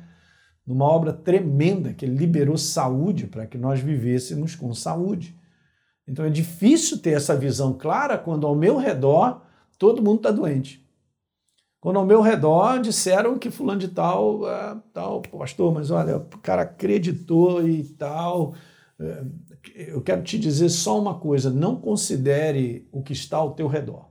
numa 0.67 0.85
obra 0.85 1.13
tremenda 1.13 1.93
que 1.93 2.05
liberou 2.05 2.57
saúde 2.57 3.27
para 3.27 3.47
que 3.47 3.57
nós 3.57 3.79
vivêssemos 3.79 4.55
com 4.55 4.73
saúde. 4.73 5.38
Então 6.09 6.25
é 6.25 6.29
difícil 6.29 6.97
ter 6.97 7.11
essa 7.11 7.35
visão 7.35 7.71
clara 7.71 8.17
quando 8.17 8.47
ao 8.47 8.55
meu 8.55 8.77
redor 8.77 9.43
todo 9.77 10.01
mundo 10.01 10.17
está 10.17 10.31
doente. 10.31 10.83
Quando 11.79 11.99
ao 11.99 12.05
meu 12.05 12.19
redor 12.19 12.81
disseram 12.81 13.37
que 13.37 13.51
fulano 13.51 13.79
de 13.79 13.89
tal, 13.89 14.49
é, 14.49 14.75
tal, 14.91 15.21
pastor, 15.21 15.71
mas 15.71 15.91
olha, 15.91 16.17
o 16.17 16.37
cara 16.39 16.63
acreditou 16.63 17.65
e 17.65 17.83
tal. 17.83 18.55
É, 18.99 19.23
eu 19.75 20.01
quero 20.01 20.23
te 20.23 20.37
dizer 20.39 20.69
só 20.69 20.99
uma 20.99 21.19
coisa: 21.19 21.49
não 21.51 21.75
considere 21.75 22.89
o 22.91 23.03
que 23.03 23.13
está 23.13 23.37
ao 23.37 23.53
teu 23.53 23.67
redor. 23.67 24.09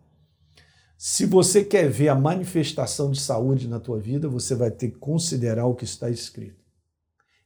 Se 0.96 1.26
você 1.26 1.64
quer 1.64 1.88
ver 1.90 2.08
a 2.08 2.14
manifestação 2.14 3.10
de 3.10 3.20
saúde 3.20 3.68
na 3.68 3.78
tua 3.78 3.98
vida, 3.98 4.28
você 4.28 4.54
vai 4.54 4.70
ter 4.70 4.90
que 4.90 4.98
considerar 4.98 5.66
o 5.66 5.74
que 5.74 5.84
está 5.84 6.08
escrito 6.08 6.64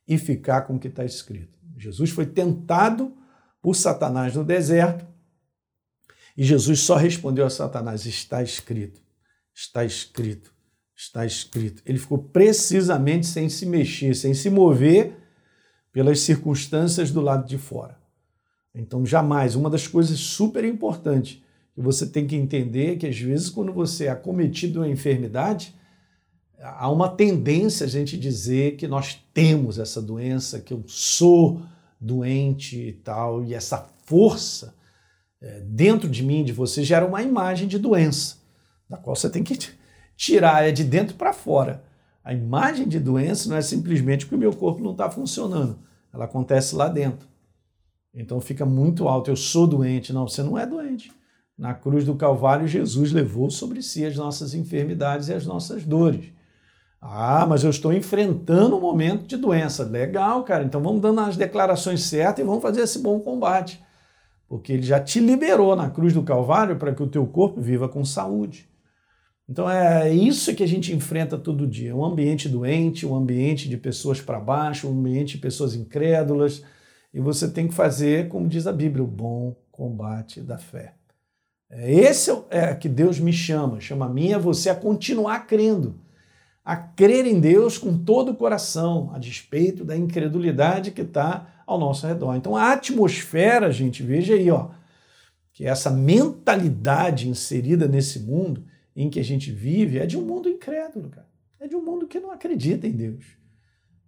e 0.06 0.16
ficar 0.18 0.62
com 0.62 0.76
o 0.76 0.78
que 0.78 0.88
está 0.88 1.04
escrito. 1.04 1.58
Jesus 1.76 2.10
foi 2.10 2.26
tentado 2.26 3.14
por 3.62 3.76
Satanás 3.76 4.34
no 4.34 4.44
deserto. 4.44 5.06
E 6.36 6.44
Jesus 6.44 6.80
só 6.80 6.96
respondeu 6.96 7.46
a 7.46 7.50
Satanás: 7.50 8.04
Está 8.04 8.42
escrito, 8.42 9.00
está 9.54 9.84
escrito, 9.84 10.52
está 10.96 11.24
escrito. 11.24 11.82
Ele 11.86 11.98
ficou 11.98 12.18
precisamente 12.18 13.26
sem 13.26 13.48
se 13.48 13.64
mexer, 13.64 14.14
sem 14.14 14.34
se 14.34 14.50
mover 14.50 15.16
pelas 15.92 16.20
circunstâncias 16.20 17.10
do 17.10 17.20
lado 17.20 17.46
de 17.46 17.56
fora. 17.56 17.96
Então, 18.74 19.04
jamais, 19.04 19.54
uma 19.54 19.68
das 19.68 19.86
coisas 19.86 20.18
super 20.18 20.64
importantes 20.64 21.42
que 21.74 21.80
você 21.80 22.06
tem 22.06 22.26
que 22.26 22.34
entender 22.34 22.92
é 22.92 22.96
que 22.96 23.06
às 23.06 23.18
vezes 23.18 23.50
quando 23.50 23.72
você 23.72 24.06
é 24.06 24.10
acometido 24.10 24.80
uma 24.80 24.88
enfermidade, 24.88 25.74
há 26.58 26.90
uma 26.90 27.08
tendência 27.08 27.84
a 27.84 27.88
gente 27.88 28.16
dizer 28.16 28.76
que 28.76 28.88
nós 28.88 29.22
temos 29.34 29.78
essa 29.78 30.00
doença, 30.00 30.60
que 30.60 30.72
eu 30.72 30.82
sou 30.86 31.62
doente 32.02 32.88
e 32.88 32.92
tal, 32.92 33.44
e 33.44 33.54
essa 33.54 33.78
força 34.04 34.74
é, 35.40 35.60
dentro 35.60 36.08
de 36.08 36.22
mim, 36.22 36.44
de 36.44 36.52
você, 36.52 36.82
gera 36.82 37.06
uma 37.06 37.22
imagem 37.22 37.68
de 37.68 37.78
doença, 37.78 38.36
da 38.88 38.96
qual 38.96 39.16
você 39.16 39.30
tem 39.30 39.42
que 39.42 39.56
tirar, 40.16 40.68
é 40.68 40.72
de 40.72 40.84
dentro 40.84 41.16
para 41.16 41.32
fora. 41.32 41.84
A 42.24 42.32
imagem 42.32 42.86
de 42.86 43.00
doença 43.00 43.48
não 43.48 43.56
é 43.56 43.62
simplesmente 43.62 44.26
que 44.26 44.34
o 44.34 44.38
meu 44.38 44.52
corpo 44.52 44.82
não 44.82 44.92
está 44.92 45.10
funcionando, 45.10 45.78
ela 46.12 46.24
acontece 46.24 46.74
lá 46.74 46.88
dentro. 46.88 47.26
Então 48.14 48.40
fica 48.40 48.66
muito 48.66 49.08
alto, 49.08 49.30
eu 49.30 49.36
sou 49.36 49.66
doente. 49.66 50.12
Não, 50.12 50.28
você 50.28 50.42
não 50.42 50.58
é 50.58 50.66
doente. 50.66 51.10
Na 51.56 51.72
cruz 51.72 52.04
do 52.04 52.14
Calvário, 52.14 52.68
Jesus 52.68 53.12
levou 53.12 53.50
sobre 53.50 53.82
si 53.82 54.04
as 54.04 54.16
nossas 54.16 54.54
enfermidades 54.54 55.28
e 55.28 55.34
as 55.34 55.46
nossas 55.46 55.84
dores. 55.84 56.31
Ah, 57.04 57.44
mas 57.48 57.64
eu 57.64 57.70
estou 57.70 57.92
enfrentando 57.92 58.76
um 58.76 58.80
momento 58.80 59.26
de 59.26 59.36
doença. 59.36 59.82
Legal, 59.82 60.44
cara. 60.44 60.62
Então 60.62 60.80
vamos 60.80 61.02
dando 61.02 61.20
as 61.20 61.36
declarações 61.36 62.04
certas 62.04 62.44
e 62.44 62.46
vamos 62.46 62.62
fazer 62.62 62.82
esse 62.82 63.00
bom 63.00 63.18
combate. 63.18 63.82
Porque 64.48 64.72
ele 64.72 64.82
já 64.82 65.00
te 65.00 65.18
liberou 65.18 65.74
na 65.74 65.90
cruz 65.90 66.14
do 66.14 66.22
Calvário 66.22 66.76
para 66.76 66.94
que 66.94 67.02
o 67.02 67.08
teu 67.08 67.26
corpo 67.26 67.60
viva 67.60 67.88
com 67.88 68.04
saúde. 68.04 68.68
Então 69.48 69.68
é 69.68 70.14
isso 70.14 70.54
que 70.54 70.62
a 70.62 70.68
gente 70.68 70.94
enfrenta 70.94 71.36
todo 71.36 71.66
dia: 71.66 71.94
um 71.94 72.04
ambiente 72.04 72.48
doente, 72.48 73.04
um 73.04 73.16
ambiente 73.16 73.68
de 73.68 73.76
pessoas 73.76 74.20
para 74.20 74.38
baixo, 74.38 74.88
um 74.88 74.92
ambiente 74.92 75.36
de 75.36 75.38
pessoas 75.38 75.74
incrédulas. 75.74 76.62
E 77.12 77.20
você 77.20 77.50
tem 77.50 77.66
que 77.66 77.74
fazer, 77.74 78.28
como 78.28 78.48
diz 78.48 78.66
a 78.66 78.72
Bíblia, 78.72 79.02
o 79.02 79.08
bom 79.08 79.56
combate 79.72 80.40
da 80.40 80.56
fé. 80.56 80.94
É, 81.68 81.92
esse 81.92 82.30
é 82.48 82.72
que 82.74 82.88
Deus 82.88 83.18
me 83.18 83.32
chama, 83.32 83.80
chama 83.80 84.06
a 84.06 84.08
mim 84.08 84.28
e 84.28 84.34
a 84.34 84.38
você 84.38 84.70
a 84.70 84.74
continuar 84.74 85.46
crendo, 85.46 85.96
a 86.64 86.76
crer 86.76 87.26
em 87.26 87.40
Deus 87.40 87.76
com 87.76 87.96
todo 87.96 88.30
o 88.30 88.36
coração, 88.36 89.10
a 89.12 89.18
despeito 89.18 89.84
da 89.84 89.96
incredulidade 89.96 90.92
que 90.92 91.02
está 91.02 91.62
ao 91.66 91.78
nosso 91.78 92.06
redor. 92.06 92.36
Então 92.36 92.56
a 92.56 92.72
atmosfera, 92.72 93.72
gente, 93.72 94.02
veja 94.02 94.34
aí, 94.34 94.50
ó, 94.50 94.68
que 95.52 95.66
essa 95.66 95.90
mentalidade 95.90 97.28
inserida 97.28 97.88
nesse 97.88 98.20
mundo 98.20 98.64
em 98.94 99.10
que 99.10 99.18
a 99.18 99.24
gente 99.24 99.50
vive 99.50 99.98
é 99.98 100.06
de 100.06 100.16
um 100.16 100.22
mundo 100.22 100.48
incrédulo, 100.48 101.08
cara. 101.08 101.26
É 101.58 101.66
de 101.66 101.76
um 101.76 101.82
mundo 101.82 102.06
que 102.06 102.20
não 102.20 102.30
acredita 102.30 102.86
em 102.86 102.92
Deus. 102.92 103.24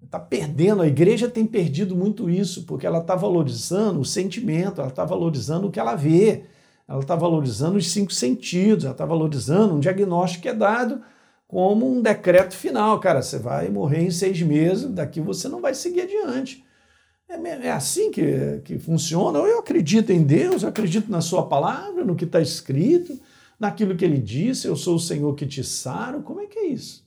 Está 0.03 0.19
perdendo, 0.19 0.83
a 0.83 0.87
igreja 0.87 1.29
tem 1.29 1.47
perdido 1.47 1.97
muito 1.97 2.29
isso, 2.29 2.65
porque 2.65 2.87
ela 2.87 2.99
está 2.99 3.15
valorizando 3.15 4.01
o 4.01 4.05
sentimento, 4.05 4.81
ela 4.81 4.91
está 4.91 5.05
valorizando 5.05 5.69
o 5.69 5.71
que 5.71 5.81
ela 5.81 5.95
vê, 5.95 6.45
ela 6.87 7.01
está 7.01 7.17
valorizando 7.17 7.79
os 7.79 7.91
cinco 7.91 8.13
sentidos, 8.13 8.85
ela 8.85 8.93
está 8.93 9.07
valorizando 9.07 9.75
um 9.75 9.81
diagnóstico 9.81 10.43
que 10.43 10.49
é 10.49 10.55
dado 10.55 11.01
como 11.55 11.89
um 11.89 12.03
decreto 12.03 12.53
final. 12.53 12.99
Cara, 12.99 13.23
você 13.23 13.39
vai 13.39 13.69
morrer 13.69 14.03
em 14.03 14.11
seis 14.11 14.43
meses, 14.43 14.91
daqui 14.91 15.21
você 15.21 15.49
não 15.49 15.61
vai 15.61 15.73
seguir 15.73 16.01
adiante. 16.01 16.65
É, 17.29 17.67
é 17.69 17.71
assim 17.71 18.11
que, 18.11 18.61
que 18.65 18.77
funciona. 18.77 19.39
Eu 19.39 19.61
acredito 19.61 20.11
em 20.11 20.25
Deus, 20.25 20.65
eu 20.65 20.69
acredito 20.69 21.09
na 21.09 21.21
Sua 21.21 21.47
palavra, 21.47 22.05
no 22.05 22.17
que 22.17 22.25
está 22.25 22.41
escrito, 22.41 23.17
naquilo 23.57 23.97
que 23.97 24.05
Ele 24.05 24.19
disse, 24.19 24.67
eu 24.67 24.75
sou 24.75 24.97
o 24.97 25.01
Senhor 25.01 25.33
que 25.37 25.47
te 25.47 25.63
saro. 25.63 26.23
Como 26.23 26.41
é 26.41 26.47
que 26.47 26.59
é 26.59 26.67
isso? 26.67 27.07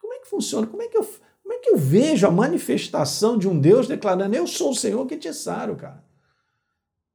Como 0.00 0.14
é 0.14 0.20
que 0.20 0.28
funciona? 0.28 0.64
Como 0.64 0.82
é 0.84 0.86
que 0.86 0.96
eu, 0.96 1.02
como 1.42 1.52
é 1.52 1.58
que 1.58 1.70
eu 1.70 1.76
vejo 1.76 2.24
a 2.24 2.30
manifestação 2.30 3.36
de 3.36 3.48
um 3.48 3.58
Deus 3.58 3.88
declarando: 3.88 4.36
Eu 4.36 4.46
sou 4.46 4.70
o 4.70 4.76
Senhor 4.76 5.04
que 5.06 5.16
te 5.16 5.34
saro, 5.34 5.74
cara? 5.74 6.04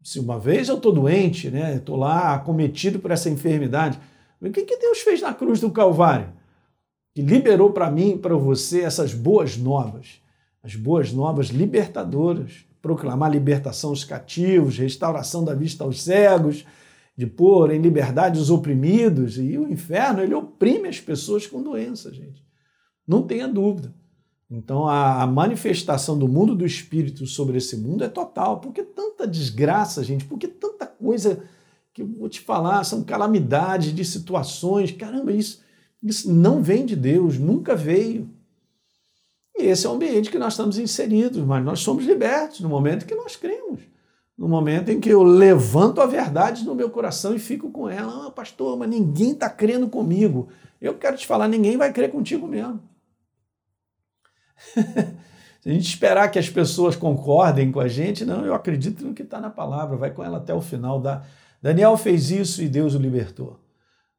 Se 0.03 0.19
uma 0.19 0.37
vez 0.37 0.67
eu 0.67 0.75
estou 0.75 0.91
doente, 0.91 1.49
né? 1.49 1.77
Estou 1.77 1.95
lá 1.95 2.33
acometido 2.33 2.99
por 2.99 3.09
essa 3.09 3.29
enfermidade. 3.29 3.97
O 4.41 4.49
que, 4.49 4.63
que 4.63 4.75
Deus 4.75 4.99
fez 4.99 5.21
na 5.21 5.33
cruz 5.33 5.61
do 5.61 5.71
Calvário? 5.71 6.40
Que 7.13 7.21
liberou 7.21 7.71
para 7.71 7.91
mim 7.91 8.11
e 8.11 8.17
para 8.17 8.35
você 8.35 8.81
essas 8.81 9.13
boas 9.13 9.57
novas, 9.57 10.21
as 10.63 10.75
boas 10.75 11.11
novas 11.11 11.47
libertadoras, 11.47 12.65
proclamar 12.81 13.31
libertação 13.31 13.89
aos 13.89 14.03
cativos, 14.03 14.77
restauração 14.77 15.43
da 15.43 15.53
vista 15.53 15.83
aos 15.83 16.01
cegos, 16.01 16.65
de 17.15 17.27
pôr 17.27 17.71
em 17.71 17.81
liberdade 17.81 18.39
os 18.39 18.49
oprimidos. 18.49 19.37
E 19.37 19.57
o 19.57 19.69
inferno, 19.69 20.21
ele 20.21 20.33
oprime 20.33 20.87
as 20.87 20.99
pessoas 20.99 21.45
com 21.45 21.61
doença, 21.61 22.13
gente. 22.13 22.43
Não 23.07 23.23
tenha 23.23 23.47
dúvida. 23.47 23.93
Então 24.49 24.87
a 24.87 25.25
manifestação 25.25 26.17
do 26.17 26.27
mundo 26.27 26.55
do 26.55 26.65
espírito 26.65 27.25
sobre 27.25 27.57
esse 27.57 27.77
mundo 27.77 28.03
é 28.03 28.09
total. 28.09 28.59
Por 28.59 28.73
que 28.73 28.83
tanta 28.83 29.27
desgraça, 29.27 30.03
gente? 30.03 30.25
Por 30.25 30.37
que 30.37 30.47
tanta 30.47 30.85
coisa 30.85 31.43
que 31.93 32.01
eu 32.01 32.07
vou 32.07 32.29
te 32.29 32.39
falar, 32.39 32.83
são 32.83 33.03
calamidades 33.03 33.93
de 33.93 34.03
situações. 34.05 34.91
Caramba, 34.91 35.31
isso, 35.31 35.61
isso 36.03 36.31
não 36.31 36.63
vem 36.63 36.85
de 36.85 36.95
Deus, 36.95 37.37
nunca 37.37 37.75
veio. 37.75 38.29
E 39.55 39.63
esse 39.63 39.85
é 39.85 39.89
o 39.89 39.93
ambiente 39.93 40.31
que 40.31 40.39
nós 40.39 40.53
estamos 40.53 40.77
inseridos, 40.77 41.43
mas 41.43 41.63
nós 41.63 41.79
somos 41.81 42.05
libertos 42.05 42.61
no 42.61 42.69
momento 42.69 43.05
que 43.05 43.15
nós 43.15 43.35
cremos. 43.35 43.81
No 44.37 44.47
momento 44.47 44.89
em 44.89 44.99
que 44.99 45.09
eu 45.09 45.21
levanto 45.21 46.01
a 46.01 46.05
verdade 46.07 46.65
no 46.65 46.73
meu 46.73 46.89
coração 46.89 47.35
e 47.35 47.39
fico 47.39 47.69
com 47.69 47.87
ela. 47.87 48.27
Ah, 48.27 48.31
pastor, 48.31 48.75
mas 48.77 48.89
ninguém 48.89 49.33
está 49.33 49.49
crendo 49.49 49.87
comigo. 49.87 50.49
Eu 50.81 50.95
quero 50.95 51.15
te 51.15 51.27
falar, 51.27 51.47
ninguém 51.47 51.77
vai 51.77 51.93
crer 51.93 52.09
contigo 52.09 52.47
mesmo. 52.47 52.81
Se 55.61 55.69
a 55.69 55.73
gente 55.73 55.87
esperar 55.87 56.29
que 56.29 56.39
as 56.39 56.49
pessoas 56.49 56.95
concordem 56.95 57.71
com 57.71 57.79
a 57.79 57.87
gente, 57.87 58.25
não, 58.25 58.43
eu 58.43 58.55
acredito 58.55 59.05
no 59.05 59.13
que 59.13 59.21
está 59.21 59.39
na 59.39 59.51
palavra, 59.51 59.95
vai 59.95 60.09
com 60.09 60.23
ela 60.23 60.37
até 60.37 60.51
o 60.55 60.61
final. 60.61 60.99
Da... 60.99 61.21
Daniel 61.61 61.95
fez 61.97 62.31
isso 62.31 62.63
e 62.63 62.67
Deus 62.67 62.95
o 62.95 62.97
libertou. 62.97 63.59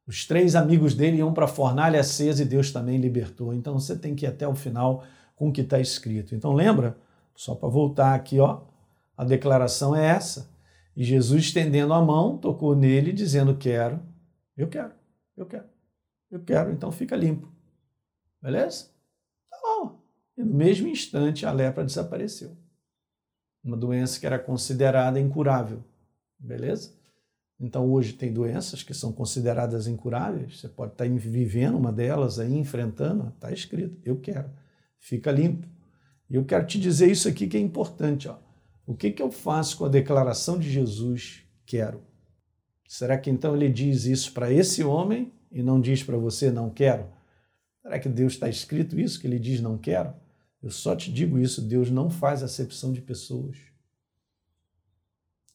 Os 0.05 0.25
três 0.27 0.55
amigos 0.55 0.93
dele 0.93 1.17
iam 1.17 1.33
para 1.33 1.45
a 1.45 1.47
fornalha 1.47 1.99
acesa 1.99 2.43
e 2.43 2.45
Deus 2.45 2.71
também 2.71 2.97
libertou. 2.97 3.53
Então 3.53 3.79
você 3.79 3.97
tem 3.97 4.15
que 4.15 4.25
ir 4.25 4.29
até 4.29 4.47
o 4.47 4.55
final 4.55 5.03
com 5.35 5.49
o 5.49 5.51
que 5.53 5.61
está 5.61 5.79
escrito. 5.79 6.35
Então 6.35 6.53
lembra, 6.53 6.97
só 7.35 7.55
para 7.55 7.69
voltar 7.69 8.13
aqui, 8.13 8.39
ó, 8.39 8.61
a 9.15 9.23
declaração 9.23 9.95
é 9.95 10.05
essa. 10.05 10.51
E 10.95 11.03
Jesus, 11.03 11.45
estendendo 11.45 11.93
a 11.93 12.01
mão, 12.01 12.37
tocou 12.37 12.75
nele, 12.75 13.11
dizendo: 13.11 13.55
Quero, 13.55 13.99
eu 14.55 14.67
quero, 14.67 14.93
eu 15.35 15.45
quero, 15.45 15.65
eu 16.29 16.39
quero, 16.39 16.71
então 16.71 16.91
fica 16.91 17.15
limpo. 17.15 17.51
Beleza? 18.41 18.89
Tá 19.49 19.57
bom. 19.61 19.99
E 20.37 20.43
no 20.43 20.53
mesmo 20.53 20.87
instante 20.87 21.45
a 21.45 21.51
lepra 21.51 21.85
desapareceu. 21.85 22.55
Uma 23.63 23.77
doença 23.77 24.19
que 24.19 24.25
era 24.25 24.37
considerada 24.37 25.19
incurável. 25.19 25.81
Beleza? 26.37 26.91
Então 27.59 27.91
hoje 27.91 28.13
tem 28.13 28.33
doenças 28.33 28.83
que 28.83 28.93
são 28.93 29.11
consideradas 29.11 29.87
incuráveis. 29.87 30.59
Você 30.59 30.67
pode 30.67 30.93
estar 30.93 31.07
vivendo 31.07 31.77
uma 31.77 31.91
delas 31.91 32.39
aí, 32.39 32.53
enfrentando. 32.53 33.29
Está 33.29 33.51
escrito, 33.51 33.97
eu 34.03 34.19
quero. 34.19 34.49
Fica 34.99 35.31
limpo. 35.31 35.67
E 36.29 36.35
eu 36.35 36.43
quero 36.43 36.65
te 36.65 36.79
dizer 36.79 37.11
isso 37.11 37.27
aqui 37.27 37.47
que 37.47 37.57
é 37.57 37.59
importante. 37.59 38.27
Ó. 38.27 38.37
O 38.85 38.95
que, 38.95 39.11
que 39.11 39.21
eu 39.21 39.31
faço 39.31 39.77
com 39.77 39.85
a 39.85 39.89
declaração 39.89 40.59
de 40.59 40.69
Jesus? 40.69 41.43
Quero. 41.65 42.01
Será 42.87 43.17
que 43.17 43.29
então 43.29 43.55
ele 43.55 43.69
diz 43.69 44.05
isso 44.05 44.33
para 44.33 44.51
esse 44.51 44.83
homem 44.83 45.31
e 45.51 45.63
não 45.63 45.79
diz 45.79 46.03
para 46.03 46.17
você 46.17 46.51
não 46.51 46.69
quero? 46.69 47.07
Será 47.81 47.99
que 47.99 48.09
Deus 48.09 48.33
está 48.33 48.49
escrito 48.49 48.99
isso 48.99 49.19
que 49.19 49.27
ele 49.27 49.39
diz 49.39 49.61
não 49.61 49.77
quero? 49.77 50.13
Eu 50.61 50.69
só 50.69 50.95
te 50.95 51.11
digo 51.11 51.37
isso, 51.37 51.61
Deus 51.61 51.89
não 51.89 52.09
faz 52.09 52.41
acepção 52.41 52.93
de 52.93 53.01
pessoas. 53.01 53.57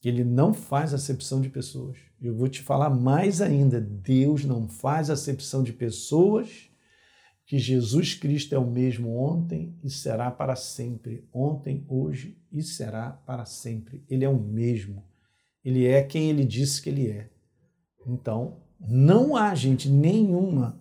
Ele 0.03 0.23
não 0.23 0.53
faz 0.53 0.93
acepção 0.93 1.41
de 1.41 1.49
pessoas. 1.49 1.97
Eu 2.21 2.35
vou 2.35 2.47
te 2.47 2.61
falar 2.61 2.89
mais 2.89 3.41
ainda, 3.41 3.79
Deus 3.81 4.45
não 4.45 4.67
faz 4.67 5.09
acepção 5.09 5.63
de 5.63 5.73
pessoas, 5.73 6.69
que 7.45 7.57
Jesus 7.57 8.13
Cristo 8.13 8.53
é 8.53 8.59
o 8.59 8.69
mesmo 8.69 9.17
ontem 9.17 9.75
e 9.83 9.89
será 9.89 10.29
para 10.29 10.55
sempre. 10.55 11.27
Ontem, 11.33 11.83
hoje 11.87 12.37
e 12.51 12.61
será 12.61 13.09
para 13.09 13.43
sempre. 13.43 14.05
Ele 14.07 14.23
é 14.23 14.29
o 14.29 14.39
mesmo. 14.39 15.03
Ele 15.65 15.87
é 15.87 16.03
quem 16.03 16.29
ele 16.29 16.45
disse 16.45 16.81
que 16.81 16.89
ele 16.89 17.09
é. 17.09 17.29
Então, 18.05 18.61
não 18.79 19.35
há, 19.35 19.55
gente, 19.55 19.89
nenhuma 19.89 20.79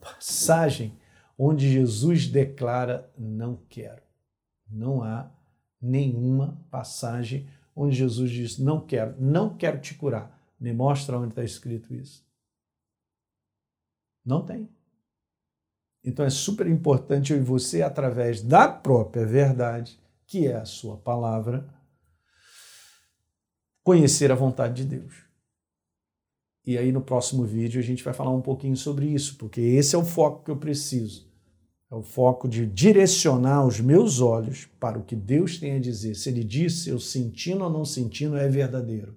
passagem 0.00 0.94
onde 1.36 1.70
Jesus 1.70 2.26
declara: 2.26 3.12
Não 3.16 3.60
quero. 3.68 4.02
Não 4.70 5.02
há 5.02 5.30
nenhuma 5.80 6.58
passagem 6.70 7.46
onde 7.78 7.94
Jesus 7.94 8.30
diz: 8.30 8.58
Não 8.58 8.80
quero, 8.80 9.14
não 9.20 9.56
quero 9.56 9.80
te 9.80 9.94
curar. 9.94 10.36
Me 10.58 10.72
mostra 10.72 11.16
onde 11.16 11.28
está 11.28 11.44
escrito 11.44 11.94
isso. 11.94 12.26
Não 14.24 14.44
tem. 14.44 14.68
Então 16.04 16.24
é 16.24 16.30
super 16.30 16.66
importante 16.66 17.32
eu 17.32 17.38
e 17.38 17.42
você, 17.42 17.82
através 17.82 18.42
da 18.42 18.68
própria 18.68 19.24
verdade, 19.24 19.98
que 20.26 20.46
é 20.46 20.56
a 20.56 20.64
sua 20.64 20.96
palavra, 20.96 21.72
conhecer 23.82 24.32
a 24.32 24.34
vontade 24.34 24.82
de 24.82 24.96
Deus. 24.96 25.14
E 26.66 26.76
aí 26.76 26.92
no 26.92 27.00
próximo 27.00 27.44
vídeo 27.44 27.80
a 27.80 27.84
gente 27.84 28.02
vai 28.02 28.12
falar 28.12 28.30
um 28.30 28.42
pouquinho 28.42 28.76
sobre 28.76 29.06
isso, 29.06 29.36
porque 29.36 29.60
esse 29.60 29.94
é 29.94 29.98
o 29.98 30.04
foco 30.04 30.44
que 30.44 30.50
eu 30.50 30.56
preciso. 30.56 31.27
É 31.90 31.94
o 31.94 32.02
foco 32.02 32.46
de 32.46 32.66
direcionar 32.66 33.64
os 33.64 33.80
meus 33.80 34.20
olhos 34.20 34.68
para 34.78 34.98
o 34.98 35.02
que 35.02 35.16
Deus 35.16 35.58
tem 35.58 35.72
a 35.72 35.80
dizer. 35.80 36.14
Se 36.14 36.28
Ele 36.28 36.44
disse, 36.44 36.90
eu 36.90 37.00
sentindo 37.00 37.64
ou 37.64 37.70
não 37.70 37.84
sentindo, 37.84 38.36
é 38.36 38.46
verdadeiro. 38.46 39.16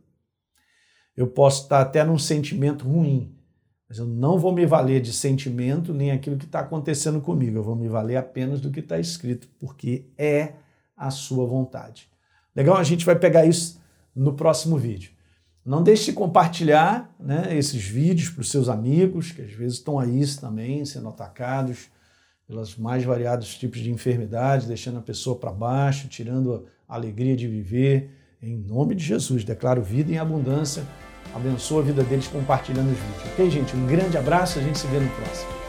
Eu 1.15 1.27
posso 1.27 1.63
estar 1.63 1.81
até 1.81 2.01
num 2.03 2.17
sentimento 2.17 2.87
ruim, 2.87 3.35
mas 3.89 3.97
eu 3.97 4.05
não 4.05 4.39
vou 4.39 4.53
me 4.53 4.65
valer 4.65 5.01
de 5.01 5.11
sentimento 5.11 5.93
nem 5.93 6.11
aquilo 6.11 6.37
que 6.37 6.45
está 6.45 6.61
acontecendo 6.61 7.19
comigo. 7.19 7.57
Eu 7.57 7.63
vou 7.63 7.75
me 7.75 7.89
valer 7.89 8.15
apenas 8.15 8.61
do 8.61 8.71
que 8.71 8.79
está 8.79 8.97
escrito, 8.97 9.49
porque 9.59 10.05
é 10.17 10.53
a 10.95 11.11
sua 11.11 11.45
vontade. 11.45 12.09
Legal? 12.55 12.77
A 12.77 12.83
gente 12.83 13.05
vai 13.05 13.19
pegar 13.19 13.45
isso 13.45 13.81
no 14.15 14.33
próximo 14.33 14.77
vídeo. 14.77 15.11
Não 15.65 15.83
deixe 15.83 16.05
de 16.05 16.13
compartilhar 16.13 17.13
né, 17.19 17.55
esses 17.55 17.83
vídeos 17.83 18.29
para 18.29 18.41
os 18.41 18.49
seus 18.49 18.69
amigos, 18.69 19.33
que 19.33 19.41
às 19.41 19.51
vezes 19.51 19.77
estão 19.77 19.99
aí 19.99 20.25
também 20.37 20.85
sendo 20.85 21.09
atacados 21.09 21.89
pelos 22.51 22.75
mais 22.75 23.05
variados 23.05 23.57
tipos 23.57 23.79
de 23.79 23.89
enfermidades, 23.89 24.67
deixando 24.67 24.99
a 24.99 25.01
pessoa 25.01 25.37
para 25.37 25.53
baixo, 25.53 26.09
tirando 26.09 26.67
a 26.87 26.95
alegria 26.95 27.33
de 27.33 27.47
viver. 27.47 28.11
Em 28.43 28.57
nome 28.57 28.93
de 28.93 29.05
Jesus, 29.05 29.45
declaro 29.45 29.81
vida 29.81 30.11
em 30.11 30.17
abundância. 30.17 30.83
Abençoa 31.33 31.81
a 31.81 31.85
vida 31.85 32.03
deles 32.03 32.27
compartilhando 32.27 32.91
os 32.91 32.99
vídeos. 32.99 33.31
Ok, 33.31 33.49
gente? 33.49 33.73
Um 33.73 33.87
grande 33.87 34.17
abraço, 34.17 34.59
a 34.59 34.61
gente 34.61 34.77
se 34.77 34.87
vê 34.87 34.99
no 34.99 35.09
próximo. 35.11 35.60